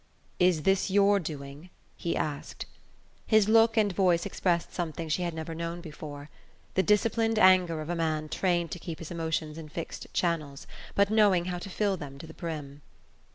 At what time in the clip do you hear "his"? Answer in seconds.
3.27-3.47, 8.97-9.11